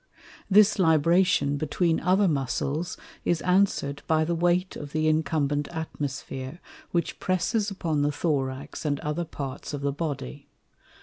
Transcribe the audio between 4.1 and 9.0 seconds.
the Weight of the incumbent Atmosphere, which presses upon the Thorax and